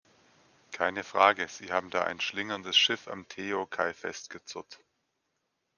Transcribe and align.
Keine 0.71 1.03
Frage, 1.03 1.47
Sie 1.47 1.71
haben 1.71 1.91
da 1.91 2.01
ein 2.03 2.19
schlingerndes 2.19 2.75
Schiff 2.75 3.07
am 3.07 3.27
Tejo-Quai 3.27 3.93
festgezurrt. 3.93 4.79